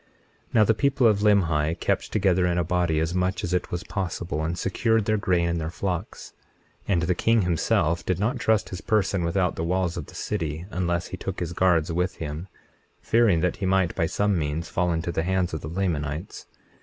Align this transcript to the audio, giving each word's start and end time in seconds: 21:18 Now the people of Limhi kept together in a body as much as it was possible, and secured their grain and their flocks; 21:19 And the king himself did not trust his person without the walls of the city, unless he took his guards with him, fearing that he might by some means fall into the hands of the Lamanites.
21:18 0.01 0.07
Now 0.55 0.63
the 0.63 0.73
people 0.73 1.05
of 1.05 1.19
Limhi 1.19 1.79
kept 1.79 2.11
together 2.11 2.47
in 2.47 2.57
a 2.57 2.63
body 2.63 2.99
as 2.99 3.13
much 3.13 3.43
as 3.43 3.53
it 3.53 3.69
was 3.69 3.83
possible, 3.83 4.43
and 4.43 4.57
secured 4.57 5.05
their 5.05 5.15
grain 5.19 5.47
and 5.47 5.61
their 5.61 5.69
flocks; 5.69 6.33
21:19 6.87 6.93
And 6.93 7.01
the 7.03 7.13
king 7.13 7.41
himself 7.43 8.03
did 8.03 8.17
not 8.17 8.39
trust 8.39 8.69
his 8.69 8.81
person 8.81 9.23
without 9.23 9.57
the 9.57 9.63
walls 9.63 9.97
of 9.97 10.07
the 10.07 10.15
city, 10.15 10.65
unless 10.71 11.09
he 11.09 11.17
took 11.17 11.39
his 11.39 11.53
guards 11.53 11.91
with 11.91 12.15
him, 12.15 12.47
fearing 12.99 13.41
that 13.41 13.57
he 13.57 13.67
might 13.67 13.93
by 13.93 14.07
some 14.07 14.39
means 14.39 14.69
fall 14.69 14.91
into 14.91 15.11
the 15.11 15.21
hands 15.21 15.53
of 15.53 15.61
the 15.61 15.69
Lamanites. 15.69 16.47